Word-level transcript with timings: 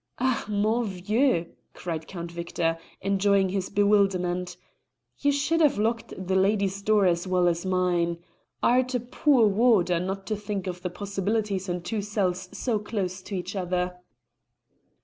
"Ah, 0.17 0.45
mon 0.49 0.83
vieux!" 0.87 1.45
cried 1.75 2.07
Count 2.07 2.31
Victor, 2.31 2.79
enjoying 3.01 3.49
his 3.49 3.69
bewilderment. 3.69 4.57
"You 5.19 5.31
should 5.31 5.61
have 5.61 5.77
locked 5.77 6.11
the 6.17 6.35
lady's 6.35 6.81
door 6.81 7.05
as 7.05 7.27
well 7.27 7.47
as 7.47 7.67
mine. 7.67 8.17
'Art 8.63 8.95
a 8.95 8.99
poor 8.99 9.45
warder 9.45 9.99
not 9.99 10.25
to 10.25 10.35
think 10.35 10.65
of 10.65 10.81
the 10.81 10.89
possibilities 10.89 11.69
in 11.69 11.83
two 11.83 12.01
cells 12.01 12.49
so 12.51 12.79
close 12.79 13.21
to 13.21 13.35
each 13.35 13.55
other." 13.55 13.97